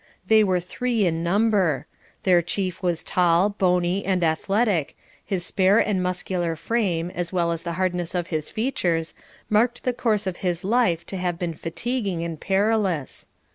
[0.25, 1.85] They were three in number;
[2.23, 7.61] their chief was tall, bony, and athletic, his spare and muscular frame, as well as
[7.61, 9.13] the hardness of his features,
[9.47, 13.27] marked the course of his life to have been fatiguing and perilous.